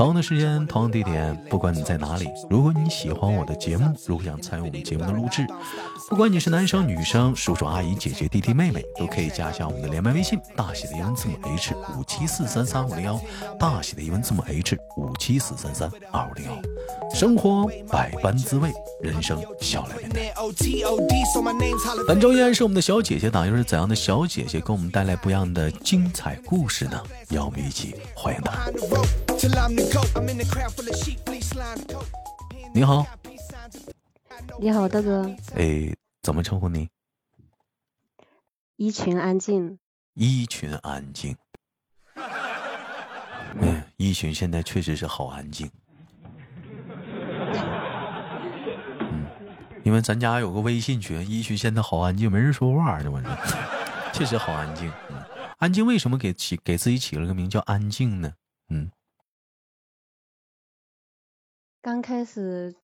[0.00, 5.46] 同样的时间，同样地点，不管你在哪里，如果你喜欢我的节目，如果想参与我们节目的录制，
[6.08, 13.20] 不管你是男生女生、叔叔阿姨、姐姐弟弟妹妹，都可以加一下我们的连麦微信，大写的英文字母 H 五七四三三五零幺，
[13.58, 16.52] 大写的英文字母 H 五七四三三二五零幺。
[17.14, 20.32] 生活百般滋味，人生笑来面对。
[22.08, 26.98] 本周依然是我们的小姐姐党，又是怎样的小姐姐给我们带来不一样的精彩故事呢？
[27.28, 28.54] 让我们一起欢迎她。
[32.72, 33.04] 你好，
[34.60, 35.28] 你好，大哥。
[35.56, 36.88] 哎，怎么称呼你？
[38.76, 39.80] 一群安静。
[40.14, 41.36] 一群安静。
[43.60, 45.68] 嗯， 一群现在确实是好安静。
[49.00, 49.26] 嗯，
[49.82, 53.10] 因为咱家有个微信群，一群现在好安静，没人说话呢。
[53.10, 53.36] 我说，
[54.14, 54.88] 确实好安静。
[55.08, 55.16] 嗯，
[55.58, 58.32] 安静为什么给起给自己起了个名叫安静呢？
[58.68, 58.88] 嗯。
[61.82, 62.74] 刚开始，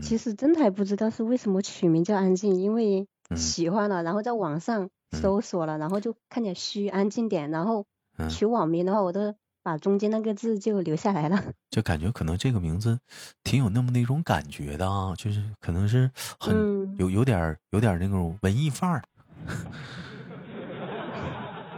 [0.00, 7.84] 其实真的还不知道是为什么取名叫安静，因为喜欢了，然后在网上搜索了，然后就看见虚安静点，然后
[8.30, 9.34] 取网名的话，我都
[9.64, 11.42] 把中间那个字就留下来了。
[11.70, 12.98] 就感觉可能这个名字
[13.42, 19.02] 挺有那么那种感觉的啊，就是可能是很有有点有点那种文艺范儿。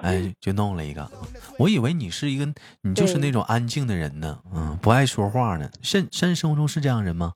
[0.05, 1.11] 哎，就弄了一个，
[1.59, 2.45] 我以为你是一个，
[2.83, 5.71] 你就是那种安静的人呢，嗯，不爱说话呢。
[5.81, 7.33] 现现实生活中是这样人吗？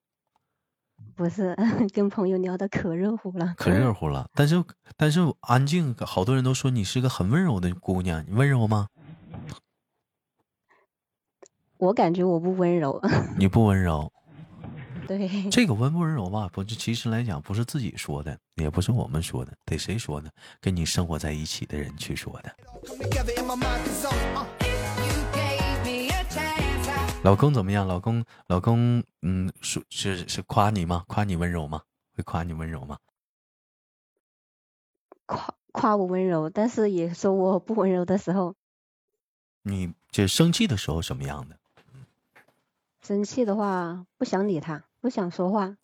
[1.16, 1.56] 不是，
[1.94, 4.28] 跟朋友聊的可热乎了，可热乎了。
[4.34, 4.62] 但是
[4.98, 8.88] 但是安静，好多人都说你是个很温柔的姑娘，你温柔吗？
[11.78, 13.00] 我感觉我不温柔。
[13.38, 14.12] 你不温柔。
[15.08, 16.48] 对， 这个温不温柔吧？
[16.52, 20.30] 不，其实来讲不是自己说的，也不是我们说的，得谁说的？
[20.60, 22.54] 跟你生活在一起的人去说的。
[27.24, 27.86] 老公怎么样？
[27.88, 31.04] 老公，老公，嗯，是是是夸你吗？
[31.08, 31.82] 夸你温柔吗？
[32.14, 32.98] 会夸你温柔吗？
[35.24, 38.54] 夸夸我温柔，但是也说我不温柔的时候。
[39.62, 41.56] 你这生气的时候什么样的？
[43.00, 44.84] 生气的话，不想理他。
[45.00, 45.76] 不想说话，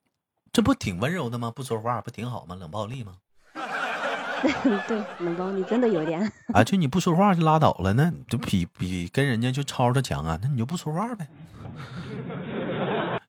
[0.52, 1.50] 这不挺温柔的吗？
[1.54, 2.54] 不说话不挺好吗？
[2.54, 3.14] 冷暴力吗？
[4.86, 6.30] 对，冷暴力真的有点。
[6.52, 11.26] 啊，就你不说话就拉倒了，那 就比比跟人家就吵吵强啊，那你就不说话呗。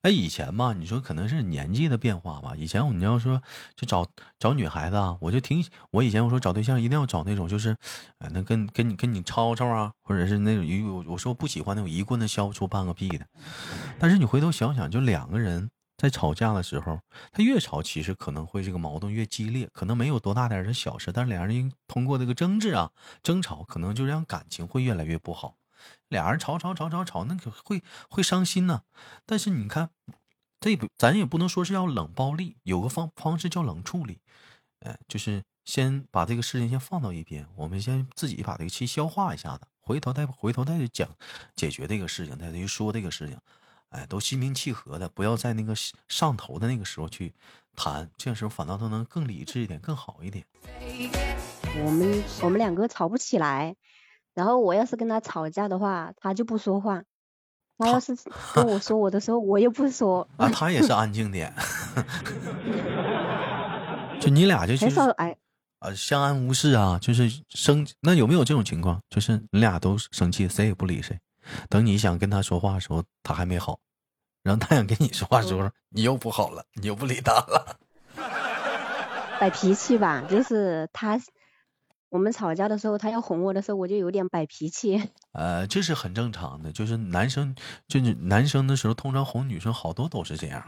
[0.01, 2.53] 哎，以前嘛，你说可能是年纪的变化吧。
[2.56, 3.41] 以前我你要说
[3.75, 4.06] 就找
[4.38, 7.75] 找女孩子啊，我就挺我以前我说找对象一定要找那种就是，
[8.19, 13.25] 哎，那跟跟你跟你吵吵啊，或者是那种一我我说不喜欢那种一棍子削不出半个屁的。
[13.97, 17.00] 但是你回头想想，就两个人在吵架的时候，
[17.31, 22.91] 他越吵其实可能会这个矛盾越激烈，可能没有多大点的小事，但是两人通过这个争执啊
[23.23, 25.57] 争吵，可能就让感情会越来越不好。
[26.09, 28.81] 俩人吵吵吵吵吵，那可会会伤心呢。
[29.25, 29.89] 但是你看，
[30.59, 34.19] 这不咱也不能说是要冷暴力，有个方方式叫冷处理，
[34.79, 41.07] 呃，就是先把这个事情先放到一边，我们先自己把这个气消化一下子，回头再回头再讲
[41.55, 43.38] 解决这个事情，再去说这个事情，
[43.95, 45.73] 哎，都心平气和的，不要在那个
[46.09, 47.33] 上头的那个时候去
[47.78, 50.45] 谈，这个时候反倒都能更理智一点，更好一点。
[51.85, 53.75] 我们我们两个吵不起来。
[54.34, 57.03] 然后我要是跟他吵架的话，他就不说话。
[57.78, 58.13] 他要是
[58.53, 60.28] 跟我说我的时候，我又不说。
[60.35, 61.53] 啊，他也是安静点。
[64.19, 65.38] 就你俩就就是哎，
[65.79, 69.00] 啊，相安无事啊，就是生那有没有这种情况？
[69.09, 71.17] 就是你俩都生气，谁也不理谁。
[71.69, 73.79] 等你想跟他说话的时候，他还没好；
[74.44, 77.78] 然后他想跟你说话的时候，你又不好了，你又不理他了。
[79.40, 81.20] 摆脾气吧，就是他。
[82.09, 85.09] 我们吵架的时候，他要哄我的时候，我就有点摆脾气。
[85.34, 87.53] 呃，这是很正常的，就是男生，
[87.90, 90.64] 就是男生的时候，通常哄女生好多都是这样。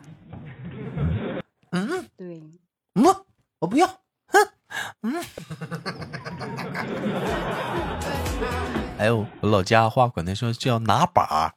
[9.58, 11.56] 老家话管他说叫拿把，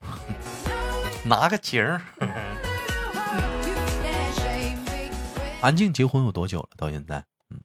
[1.26, 2.00] 拿个情儿。
[5.60, 6.70] 安静结婚有多久了？
[6.78, 7.26] 到现在？
[7.50, 7.60] 嗯。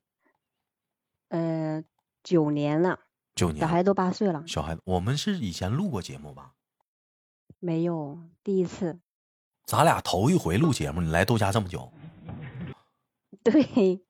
[1.29, 1.81] 呃。
[2.21, 2.99] 九年了，
[3.35, 4.43] 九年，小孩都八岁了。
[4.45, 6.51] 小孩，我们是以前录过节目吧？
[7.59, 8.99] 没有，第一次。
[9.65, 11.93] 咱俩头一回录节目，你来豆家这么久？
[13.41, 14.01] 对，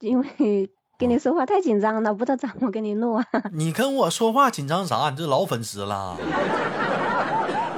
[0.00, 3.24] 因为跟你说话太紧张了，不知道怎么跟你录啊。
[3.52, 5.10] 你跟我说话紧张啥？
[5.10, 6.16] 你这老粉丝了。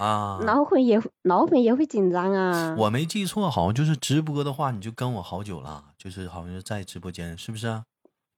[0.01, 2.75] 啊，老粉也老粉也会紧张啊。
[2.79, 7.83] 我没记错，好像就是直播的话，你就跟我好久了，就是好像是在直播间，是不是？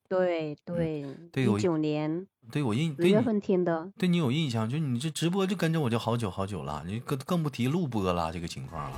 [0.08, 1.04] 对对，
[1.34, 8.96] 一九年，对我印十月份听的，对你有印象，就你这直播就跟着我就好久好久了，你更更不提录播了这个情况了。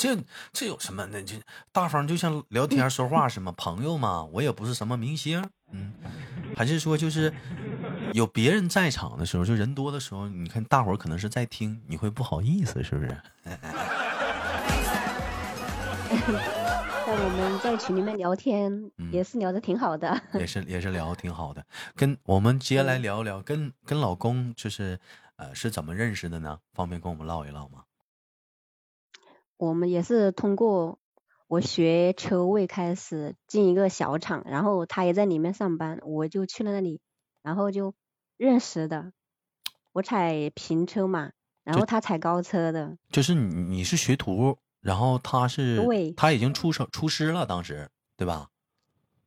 [0.00, 0.16] 这
[0.52, 1.06] 这有什么？
[1.12, 1.34] 那这
[1.70, 5.92] 大方就像聊天说话似的，朋友嘛，我也不是什么明星，嗯，
[6.56, 7.30] 还是说就是
[8.14, 13.16] 有别人在场的时候，就人多的时候，你看大伙儿可能是在听，你会不好意思，是不是？
[16.10, 21.64] 在我们在群里面聊天，也是聊的挺好的，也是也是聊的挺好的。
[21.94, 24.98] 跟我们接下来聊聊，跟跟老公就是
[25.36, 26.58] 呃是怎么认识的呢？
[26.72, 27.82] 方便跟我们唠一唠吗？
[29.60, 30.98] 我们也是通过
[31.46, 36.98] 我学车位开始进一个小厂，然后他也在里面上班，我就去了那里，
[37.42, 37.94] 然后就
[38.38, 39.12] 认识的。
[39.92, 42.96] 我踩平车嘛，然后他踩高车的。
[43.10, 48.48] 就是你你是学徒，然后他是对，他已经出手出师了，当时对吧？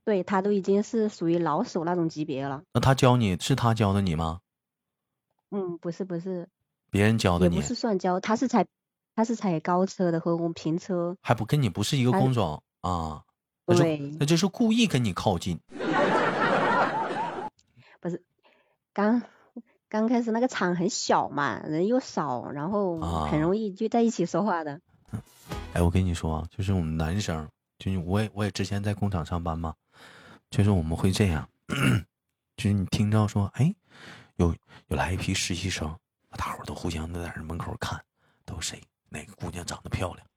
[0.04, 2.64] 对他都已经是属于老手那种级别了。
[2.74, 4.40] 那他教你是他教的你吗？
[5.52, 6.50] 嗯，不是不是，
[6.90, 7.58] 别人教的你。
[7.58, 8.66] 也不是算教，他是踩。
[9.16, 13.24] 他是踩高车的，和我们平车还不跟你不是一个工种啊？
[13.66, 15.60] 对，那就是故意跟你靠近。
[18.02, 18.22] 不是，
[18.92, 19.22] 刚
[19.88, 24.82] 刚开始那个厂很小嘛，人又少，然后很容易就在一起说话的。
[25.74, 29.74] 哎，我跟你说啊，就是我们男生，就是我也我也之前在工厂上班嘛，
[30.50, 31.48] 就是我们会这样，
[32.58, 33.74] 就是你听到说，哎，
[34.36, 34.54] 有
[34.88, 35.96] 有来一批实习生，
[36.32, 38.04] 大伙都互相都在那门口看，
[38.46, 38.82] 都谁？
[40.04, 40.28] 漂亮？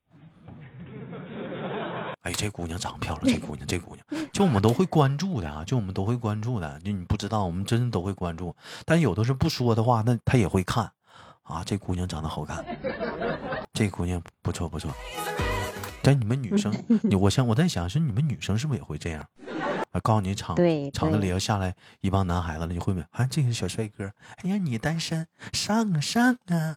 [2.23, 6.79] 哎，这姑娘长得漂亮， 这姑娘，这姑娘，就我们都会关注的啊，就我们都会关注的。
[6.81, 8.55] 就你不知道，我们真的都会关注。
[8.85, 10.91] 但有的是不说的话，那他也会看
[11.43, 11.65] 啊。
[11.65, 12.65] 这姑娘长得好看，
[13.73, 14.93] 这姑娘不错不错。
[16.03, 16.73] 但你们女生，
[17.03, 19.25] 你我想我在想，是你们女生是不是也会这样？
[19.93, 20.57] 啊，告诉你厂
[20.93, 23.07] 厂子里要下来一帮男孩子了，你会不会？
[23.13, 24.05] 啊，这个小帅哥，
[24.43, 26.77] 哎呀，你单身，上啊上啊。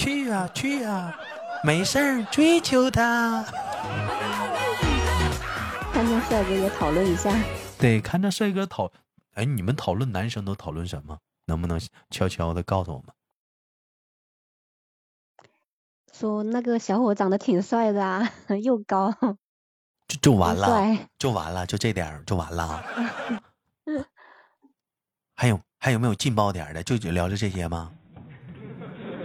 [0.00, 1.14] 去啊去啊，
[1.62, 3.44] 没事儿追求他。
[5.92, 7.30] 看见帅哥也讨论一下。
[7.78, 8.90] 对，看着帅哥讨，
[9.34, 11.18] 哎，你们讨论男生都讨论什么？
[11.44, 13.08] 能不能悄悄的告诉我们？
[16.14, 18.32] 说那个小伙长得挺帅的啊，
[18.64, 19.14] 又高。
[20.08, 22.82] 就就完了，就完了，就这点就完了。
[25.36, 26.82] 还有还有没有劲爆点的？
[26.82, 27.92] 就聊着这些吗？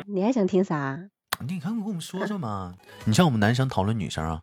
[0.08, 1.00] 你还想听啥？
[1.40, 2.76] 你看，跟我们说说嘛。
[3.06, 4.40] 你像我们男生讨论女生啊，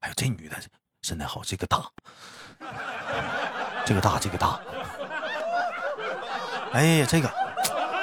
[0.00, 0.56] 哎呦，这女的
[1.02, 1.90] 身材好，这个大，
[3.86, 4.60] 这个大，这个大。
[6.72, 7.30] 哎呀，这个，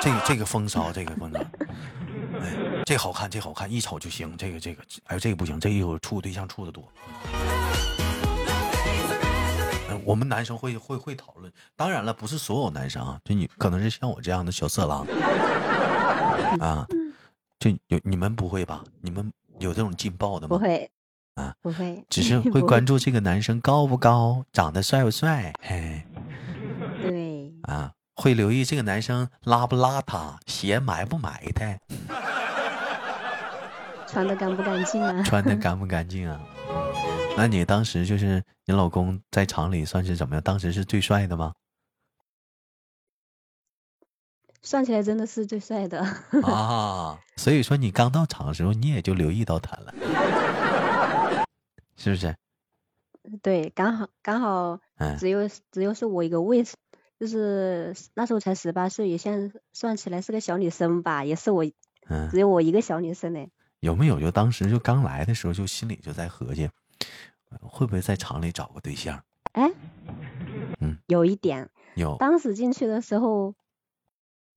[0.02, 1.40] 这个，这个风骚，这个风骚。
[1.40, 4.36] 哎，这好看，这好看，一瞅就行。
[4.36, 6.84] 这个，这个，哎呦，这个不行，这一会儿处对象处的多。
[10.04, 15.06] 我们男生会会会讨论，当然了，不是所有男生啊，就你可能是像我这样的小色狼
[16.60, 16.86] 啊。
[17.64, 18.84] 就有你们不会吧？
[19.00, 20.58] 你们有这种劲爆的吗？
[20.58, 20.90] 不会
[21.36, 25.54] 啊，不会，只是 会关注这个男生高不高，长得帅不帅。
[25.62, 26.04] 嘿，
[27.02, 31.80] 对啊，会留意这个男生邋不邋遢，鞋埋不埋汰，
[34.08, 35.24] 穿的干不干净啊？
[35.24, 36.42] 穿的干不干净啊？
[37.38, 40.44] 那你当时就是你老公在厂里算是怎么样？
[40.44, 41.54] 当时是最帅的吗？
[44.66, 46.00] 算起来真的是最帅的
[46.48, 47.20] 啊！
[47.36, 51.46] 所以说你刚到场的时候，你也就留意到他了，
[51.98, 52.34] 是不是？
[53.42, 54.80] 对，刚好刚好，
[55.20, 56.64] 只有只有是我一个未，
[57.20, 61.66] 就是那时候才十八岁，也算算起来是个小女生吧，也是我，
[62.32, 63.46] 只有我一个小女生呢。
[63.82, 66.70] 有没有就当时就刚来的时候，就心里就在合计，
[67.62, 69.22] 会不会在厂里找个对象？
[69.52, 69.70] 哎，
[70.80, 73.54] 嗯，有一点，有，当时进去的时候。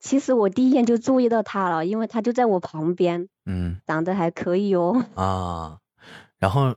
[0.07, 5.05] 其实我第一眼就注意到他了，因为他就在我旁边，嗯，长得还可以哦。
[5.17, 5.79] 啊，
[6.39, 6.77] 然后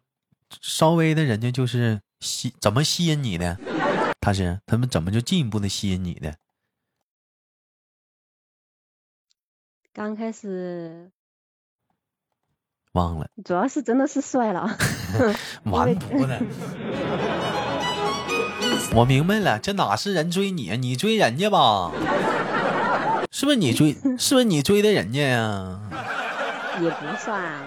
[0.62, 3.55] 稍微的人家就是吸，怎么吸引你的？
[4.19, 6.33] 他是他们怎么就进一步的吸引你的？
[9.93, 11.12] 刚开始
[12.93, 14.75] 忘了，主要是真的是帅了
[15.65, 16.39] 完犊子。
[18.95, 20.75] 我明白了，这哪是人追你啊？
[20.75, 21.91] 你追人家吧。
[23.31, 23.93] 是不是你追？
[24.17, 25.79] 是不是你追的人家呀？
[26.81, 27.62] 也不算，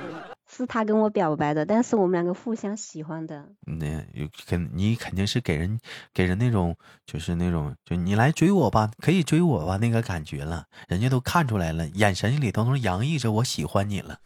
[0.50, 3.46] 是他跟我表白的，但是我们两个互相喜欢的。
[3.66, 5.78] 那有肯你肯定是给人
[6.14, 14.18] 给人那种就是那种就你来追我吧，可以追我吧那个感觉了，人家都看出来了，眼神里头都洋溢着我喜欢你了，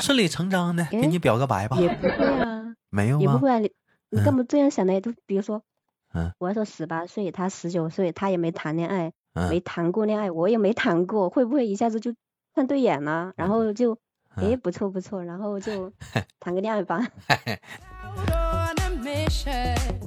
[0.00, 1.78] 顺理成章的给你表个白吧。
[1.78, 3.72] 也不会啊，没有也不会啊，你
[4.10, 5.00] 你干嘛这样想呢？
[5.00, 5.62] 就比如说，
[6.12, 9.12] 嗯，我说十八岁，他十九岁，他也没谈恋爱，
[9.50, 12.14] 没谈过恋爱，我也没谈过，会不会一下子就
[12.54, 13.98] 看对眼了，然后就？
[14.36, 15.92] 哎，不错不错，然后就
[16.38, 17.04] 谈个恋爱吧。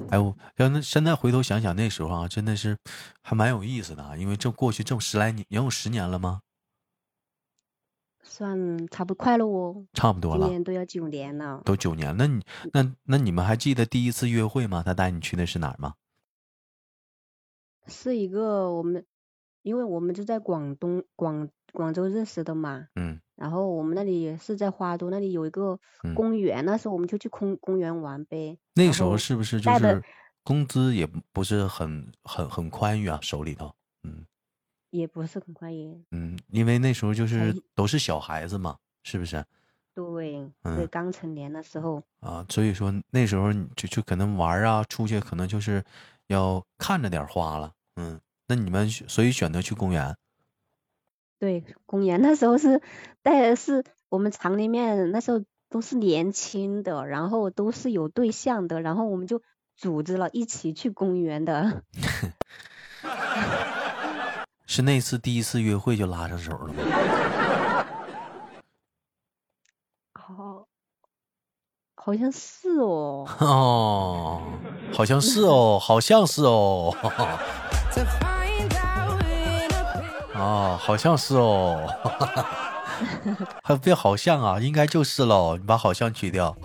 [0.08, 2.78] 哎，我要那现在回头想想那时候啊，真的是
[3.22, 6.40] 还蛮有意思的啊，因为这过去这么十来年，也有十年了吗？
[8.22, 12.16] 算差不快了哦，差不多了，今年都要九年了，都九年。
[12.16, 14.82] 那你那那你们还记得第一次约会吗？
[14.82, 15.94] 他带你去的是哪儿吗？
[17.86, 19.04] 是一个我们，
[19.62, 22.88] 因为我们就在广东广广州认识的嘛。
[22.94, 23.20] 嗯。
[23.34, 25.76] 然后我们那里是在花都那里有一个
[26.14, 28.56] 公园，那时候我们就去公公园玩呗。
[28.74, 30.00] 那时候是不是就是
[30.44, 33.18] 工资也不是很很很宽裕啊？
[33.20, 34.24] 手里头，嗯，
[34.90, 36.04] 也不是很宽裕。
[36.12, 39.44] 嗯，因为那时候就是都是小孩子嘛，是不是？
[39.92, 42.00] 对，对，刚成年的时候。
[42.20, 45.84] 啊，所以说那时候就就可能玩啊，出去可能就是
[46.28, 47.72] 要看着点花了。
[47.96, 48.20] 嗯，
[48.52, 50.14] 那你们所以选择去公园。
[51.38, 52.82] 对，公园那时候是
[53.22, 59.40] 带的是我们厂里面那时候都是年轻的，然后都是有对象的，然后我们就
[59.74, 61.82] 组织了一起去公园的。
[64.66, 66.76] 是那次第一次约会就拉上手了吗？
[70.12, 70.68] 好，
[71.94, 73.26] 好像是哦。
[73.40, 74.42] 哦，
[74.92, 76.94] 好像是哦，好像是哦。
[80.42, 81.86] 哦，好像是哦，
[83.62, 85.56] 还别好像啊，应该就是喽。
[85.56, 86.56] 你把好像去掉，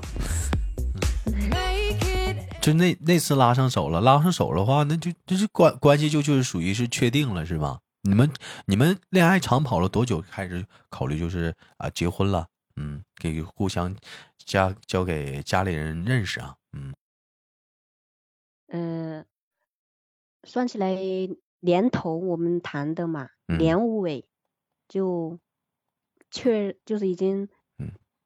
[2.60, 7.80] 就那那次拉上手了，拉上手的话，那就就是关关系就就是属于是确定了，是吧？
[8.02, 8.32] 你们
[8.66, 10.22] 你们恋爱长跑了多久？
[10.32, 13.96] 开始考虑就是啊结婚了，嗯，给互相
[14.46, 16.94] 家交给家里人认识啊，嗯，
[18.70, 19.26] 嗯，
[20.48, 20.96] 算起来
[21.60, 23.30] 年头我们谈的嘛。
[23.58, 24.28] 年尾
[24.90, 25.40] 就
[26.30, 27.48] 确就是已经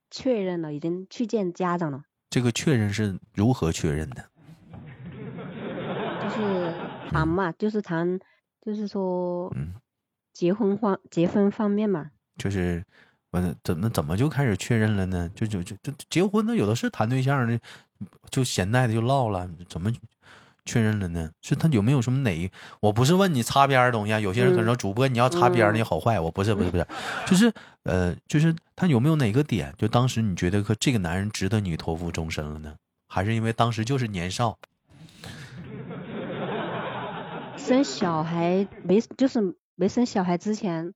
[0.10, 2.04] 确认了，已经去见家长了。
[2.30, 4.30] 这个确认是如何确认的？
[6.24, 6.74] 就是
[7.10, 8.20] 谈嘛，就是谈，
[8.62, 9.54] 就是说，
[10.34, 12.10] 结婚方结婚方面嘛。
[12.38, 12.84] 就是，
[13.30, 15.30] 完怎么怎么就开始确认了呢？
[15.36, 17.60] 就就就就结婚的有的是谈对象的，
[18.30, 19.92] 就闲带的就唠了，怎么？
[20.66, 22.52] 确认了呢，是他有没有什么哪？
[22.80, 24.20] 我不是问你擦边的东西啊。
[24.20, 26.20] 有些人可能说主播你要擦边你好坏。
[26.20, 26.86] 我不是不是不是，
[27.26, 27.52] 就是
[27.84, 29.74] 呃，就是他有没有哪个点？
[29.78, 32.76] 就当时你觉得和这个男人值得你托付终身了呢？
[33.08, 34.58] 还是因为当时就是年少？
[37.58, 40.94] 生小孩没就是没生小孩之前，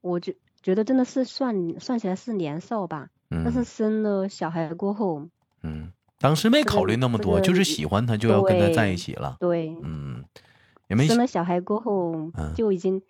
[0.00, 3.08] 我就觉得真的是算算起来是年少吧。
[3.30, 3.42] 嗯。
[3.44, 5.28] 但是生了小孩过后，
[5.62, 5.92] 嗯。
[6.22, 9.36] 当时没考虑那么多，就是喜欢他就要跟他在一起了。
[9.40, 10.24] 对，嗯，
[10.88, 13.02] 也没生了小孩过后，就已经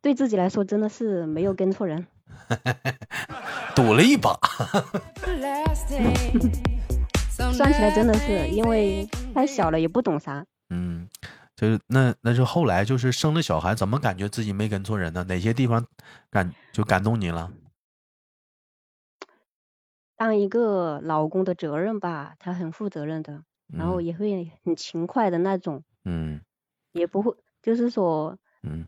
[0.00, 2.06] 对自己来说真的是没有跟错人，
[3.76, 4.36] 赌了一把。
[7.52, 10.44] 算起来真的是因为太小了，也不懂啥。
[10.70, 11.06] 嗯，
[11.54, 15.22] 就是那那是后来就是生了小孩，怎么感觉自己没跟错人呢？
[15.28, 15.84] 哪些地方
[16.30, 17.50] 感就感动你了？
[20.16, 26.40] 当一个老公的责任吧，他很负责任的，然后也会很勤快的那种，嗯，
[26.92, 28.86] 也不会，就是说，嗯，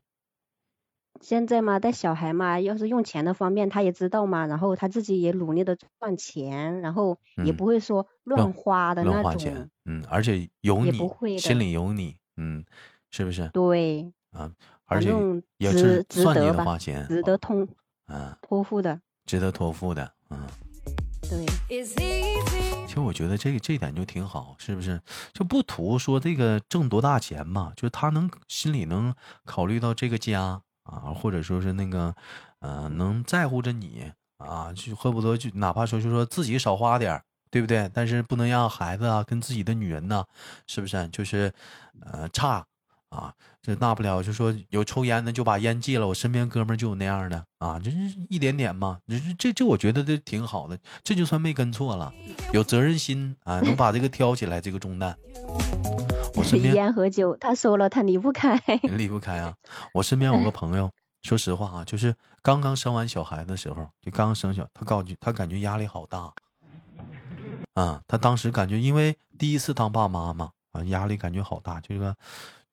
[1.21, 10.99] 现在嘛带小孩嘛，要是用钱的方面他也知道嘛，然后他自己也努力的赚钱，然后也不会说乱花的那种，嗯，而且有你，
[11.39, 11.73] 心里。
[11.73, 12.65] 有你，嗯，
[13.11, 13.51] 是不是？
[13.53, 14.51] 对，啊，
[14.87, 15.13] 而且
[15.59, 17.69] 也是值得吧，值得通，
[18.07, 20.47] 啊，托付的，值得托付的，嗯。
[21.31, 21.45] 对，
[22.87, 25.01] 其实我觉得这个这点就挺好，是不是？
[25.35, 32.15] 就不图说这个挣多大钱嘛，就他能心里能考虑到这个家啊，或者说是那个，
[32.61, 37.91] 呃，能在乎着你啊，就恨不得就哪怕说就说自己少花点对不对？
[37.93, 40.25] 但是不能让孩子啊跟自己的女人呢，
[40.67, 41.07] 是不是？
[41.09, 41.53] 就是，
[42.01, 42.65] 呃，差。
[43.11, 46.07] 啊，这大不了就说有抽烟的就把烟戒了。
[46.07, 47.97] 我身边哥们就有那样的啊，就是
[48.29, 48.99] 一点点嘛。
[49.07, 52.13] 这这这，我觉得这挺好的，这就算没跟错了，
[52.53, 55.17] 有责任心啊，能把这个挑起来这个重担。
[56.35, 59.55] 我身边烟和酒，他说了他离不开，离不开啊。
[59.93, 60.91] 我身边有个朋友
[61.23, 66.33] 说实话啊，就是刚刚生完小孩的时候，就刚刚生小，他告诉他感觉压力好大。
[67.75, 72.15] 啊，他当时感觉，因为第一次当爸妈嘛，啊，压力感觉好大，这个，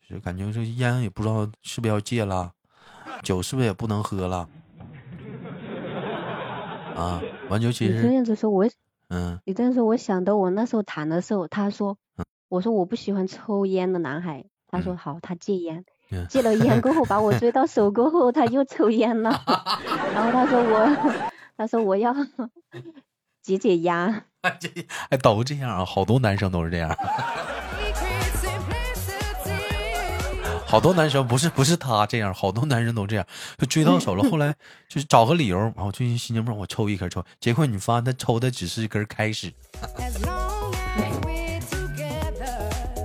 [0.10, 2.52] 就感觉这烟也不知道是不是要戒了，
[3.24, 4.48] 酒是不是也不能喝了，
[6.96, 8.70] 啊，完就其实你这样子说，我，
[9.10, 11.98] 嗯，你这样说，我想到我那时候谈的时候，他说，
[12.50, 15.84] 我说我不喜欢抽烟的男孩，他说好，他戒烟，
[16.30, 19.42] 戒了烟过后把我追到手过后，他又抽烟了，
[20.14, 21.24] 然后他说我，
[21.58, 22.16] 他说我要
[23.42, 24.26] 解解压。
[24.60, 24.70] 这
[25.10, 26.96] 哎，都这样啊，好多男生都是这样。
[30.76, 33.26] 好多男生不是不是他这样，好多男生都这样，
[33.58, 34.30] 就追到手了。
[34.30, 34.54] 后来
[34.90, 37.24] 就是找个理由，然后最近心情不好，我抽一根抽。
[37.40, 39.54] 结果你发现他抽的只是一根开始，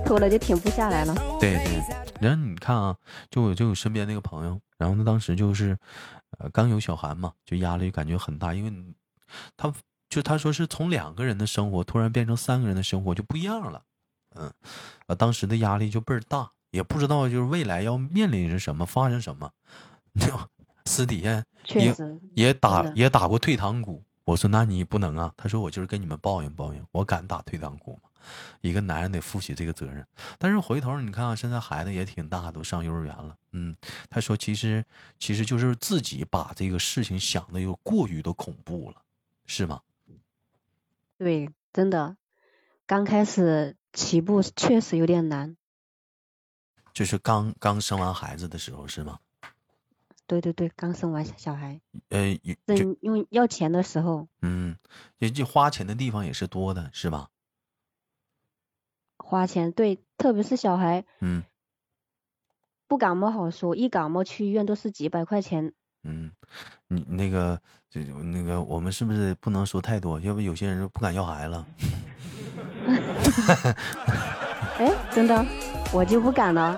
[0.05, 1.15] 抽了就停不下来了。
[1.39, 1.81] 对对，
[2.19, 2.93] 然后你看啊，
[3.29, 5.77] 就我就我身边那个朋友，然后他当时就是，
[6.39, 8.73] 呃，刚有小孩嘛，就压力感觉很大，因为
[9.55, 9.73] 他。
[10.09, 13.81] 就他说是从两个人的生活突然变成三个人的生活就不一样了，
[14.35, 14.51] 嗯，
[15.07, 19.51] 啊，当时的压力就倍儿大，也不知道就是未来要面临着什么，发生什么，
[20.19, 20.27] 就
[20.85, 21.43] 私底下
[21.75, 21.95] 也
[22.33, 24.03] 也打也打过退堂鼓。
[24.23, 28.09] 我说那你不能啊，他说我就是跟你们抱怨抱怨，我敢打退堂鼓吗？
[28.61, 30.05] 一个男人得负起这个责任。
[30.37, 33.75] 但是回头你看啊，现在孩子也挺大，都上幼儿园了，嗯，
[34.09, 34.85] 他说其实
[35.17, 39.01] 其实就是自己把这个事情想的又过于的恐怖了，
[39.47, 39.81] 是吗？
[41.17, 42.15] 对，真的，
[42.85, 45.57] 刚开始起步确实有点难。
[46.93, 49.19] 就是刚刚生完孩子的时候是吗？
[50.27, 51.81] 对对对，刚生完小孩。
[52.09, 52.39] 呃，
[52.75, 54.27] 就因为要钱的时候。
[54.41, 54.77] 嗯，
[55.17, 57.29] 也就花钱的地方也是多的，是吧？
[59.17, 61.03] 花钱对，特别是小孩。
[61.19, 61.43] 嗯。
[62.87, 65.73] 不感冒好说，一感冒去医院都是几百块钱。
[66.03, 66.31] 嗯，
[66.87, 70.19] 你那个，就那个，我们是不是不能说太多？
[70.19, 71.63] 要不有些人就不敢要孩子。
[74.77, 75.45] 哎，真的，
[75.93, 76.77] 我就不敢了。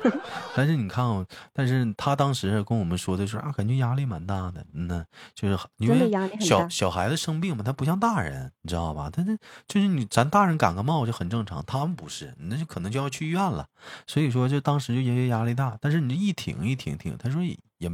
[0.54, 4.64] 但是你看啊，但是他当时跟我们说的是啊，感觉压力蛮大的。
[4.74, 9.08] 嗯呢，就是因为小小孩子生病嘛，他不像大人，你知道吧？
[9.10, 9.34] 他那
[9.66, 13.66] 就是你咱大人感个冒就很正常，他们不是，那就可能就要去医院了。
[14.06, 17.90] 所以说，就当时就因为压力大，但是你一挺一挺挺，他说也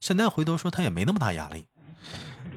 [0.00, 1.66] 现在回头说他也没那么大压力，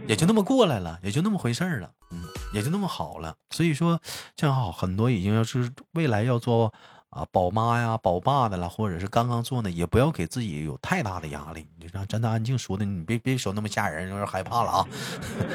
[0.08, 1.92] 也就那么过来了，也就那么回事儿了。
[2.12, 2.22] 嗯。
[2.54, 4.00] 也就那么好了，所以说
[4.38, 6.74] 正好很多已经要是未来要做
[7.16, 11.66] 啊宝妈呀、宝爸的了，或者是刚刚做呢，也不要给自己有太大的压力。
[11.80, 14.88] 你让真的安静说的，你别别说那么吓人，有点害怕了啊。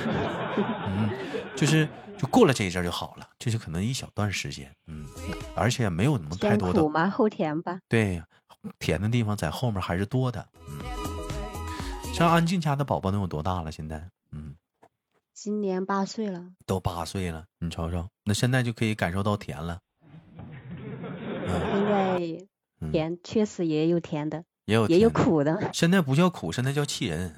[0.88, 1.10] 嗯，
[1.54, 5.06] 就是就过了这一阵就好了，就是可能一小段时间，嗯，
[5.54, 7.78] 而且没有那么太多的苦嘛后甜吧。
[7.90, 8.22] 对，
[8.78, 10.48] 甜的地方在后面还是多的。
[10.66, 10.78] 嗯，
[12.14, 13.70] 像安静家的宝宝能有多大了？
[13.70, 14.56] 现在，嗯。
[15.34, 19.78] 今年八岁了，都八岁了，你瞅瞅，那现在就可以感受到甜了。
[21.46, 22.20] 现在
[22.90, 25.70] 甜确实也有甜的，也有也有苦的。
[25.72, 27.34] 现在不叫苦，现在叫气人，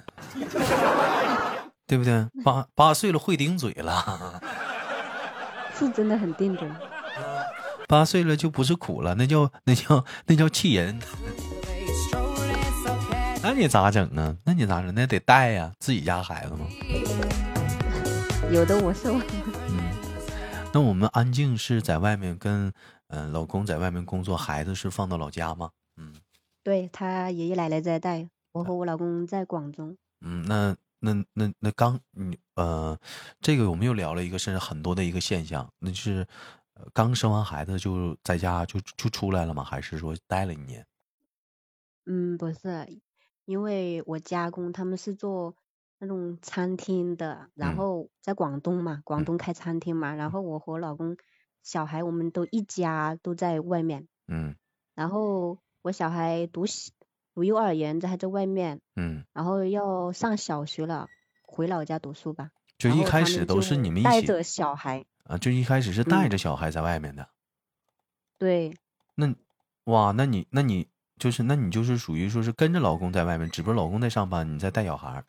[1.86, 2.26] 对不对？
[2.44, 4.40] 八八岁了会顶嘴了，
[5.78, 6.68] 是真的很定嘴。
[7.88, 10.98] 八岁了就不是苦了，那叫那叫那叫气人。
[13.42, 14.36] 那你咋整啊？
[14.44, 14.94] 那你咋整？
[14.94, 16.60] 那得带呀，自己家孩子吗？
[18.52, 19.18] 有的我受。
[19.68, 19.90] 嗯，
[20.72, 22.72] 那我们安静是在外面跟
[23.12, 25.70] 嗯老公在外面工作，孩子是放到老家吗？
[25.96, 26.14] 嗯，
[26.62, 29.94] 对他爷爷奶奶在带，我和我老公在广州。
[30.22, 32.98] 嗯，那那那那刚你呃，
[33.40, 36.26] 这个我们又聊了一个甚至很多的一个现象，那就是
[36.94, 39.62] 刚生完孩子就在家就就出来了吗？
[39.62, 40.86] 还是说待了一年？
[42.06, 43.00] 嗯，不是，
[43.44, 45.54] 因为我家公他们是做。
[46.04, 51.16] 那种餐厅的，然后在广东嘛，广东开餐厅嘛，然后我和老公、
[51.62, 54.08] 小孩，我们都一家都在外面。
[54.28, 54.56] 嗯。
[54.94, 56.64] 然后我小孩读
[57.34, 58.80] 读幼儿园，在还在外面。
[58.96, 59.24] 嗯。
[59.32, 61.08] 然后要上小学了，
[61.42, 62.50] 回老家读书吧。
[62.78, 65.04] 就一开始都是你们一起带着小孩。
[65.24, 67.28] 啊，就一开始是带着小孩在外面的。
[68.38, 68.76] 对。
[69.14, 69.34] 那，
[69.84, 75.24] 哇，那你那你就是那你就是属于说是跟着老公在外面，只不过老公在上班，你在带小孩。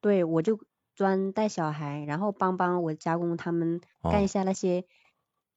[0.00, 0.60] 对，我就
[0.94, 4.84] 专带小孩，然后帮帮我家公他们干一下那些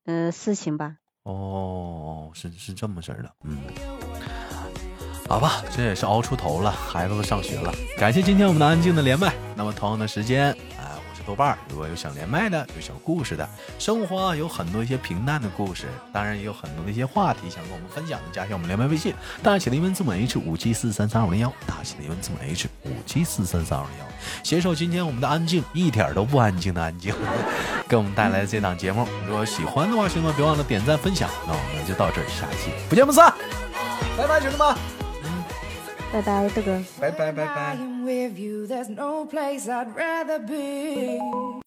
[0.07, 0.95] 嗯事情吧。
[1.23, 3.57] 哦，是是这么事儿的，嗯，
[5.27, 7.71] 好吧，这也是熬出头了，孩子都上学了。
[7.97, 9.33] 感谢今天我们的安静的连麦。
[9.55, 11.21] 那么同样的时间，哎，我是。
[11.27, 11.57] 豆瓣。
[11.69, 13.45] 如果有想连麦的，有小故事的，
[13.77, 24.05] 生活有很多一些平淡的故事，当然也有很多的一些话题想跟我们分享的，加一下我们连麦微信，大写的英文字母 H 五七四三三二零幺，大写的英文字母 H 五七四三三二零幺。
[24.41, 27.13] 携手今天我们的安静，一点都不安静的安静，
[27.87, 29.07] 给我们带来的这档节目。
[29.27, 31.29] 如果喜欢的话，兄弟们别忘了点赞分享。
[31.47, 33.33] 那我们就到这儿，下期不见不散，
[34.17, 34.75] 拜拜，兄弟们。
[36.13, 36.81] 拜拜，豆哥。
[36.99, 37.77] 拜拜拜拜。